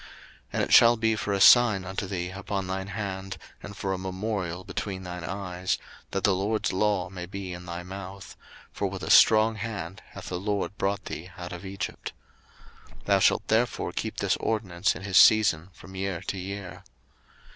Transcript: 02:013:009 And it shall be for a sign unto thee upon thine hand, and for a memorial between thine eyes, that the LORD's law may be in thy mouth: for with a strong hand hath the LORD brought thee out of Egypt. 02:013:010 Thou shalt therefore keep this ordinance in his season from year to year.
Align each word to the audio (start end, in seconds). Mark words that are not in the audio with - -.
02:013:009 0.01 0.09
And 0.53 0.63
it 0.63 0.73
shall 0.73 0.97
be 0.97 1.15
for 1.15 1.31
a 1.31 1.39
sign 1.39 1.85
unto 1.85 2.07
thee 2.07 2.31
upon 2.31 2.65
thine 2.65 2.87
hand, 2.87 3.37
and 3.61 3.77
for 3.77 3.93
a 3.93 3.99
memorial 3.99 4.63
between 4.63 5.03
thine 5.03 5.23
eyes, 5.23 5.77
that 6.09 6.23
the 6.23 6.33
LORD's 6.33 6.73
law 6.73 7.11
may 7.11 7.27
be 7.27 7.53
in 7.53 7.67
thy 7.67 7.83
mouth: 7.83 8.35
for 8.71 8.87
with 8.87 9.03
a 9.03 9.11
strong 9.11 9.57
hand 9.57 10.01
hath 10.13 10.29
the 10.29 10.39
LORD 10.39 10.75
brought 10.79 11.05
thee 11.05 11.29
out 11.37 11.53
of 11.53 11.63
Egypt. 11.63 12.13
02:013:010 13.01 13.03
Thou 13.05 13.19
shalt 13.19 13.47
therefore 13.47 13.91
keep 13.91 14.17
this 14.17 14.37
ordinance 14.37 14.95
in 14.95 15.03
his 15.03 15.17
season 15.17 15.69
from 15.71 15.93
year 15.93 16.21
to 16.21 16.39
year. 16.39 16.83